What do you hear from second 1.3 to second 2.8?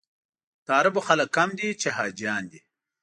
کم دي چې حاجیان دي.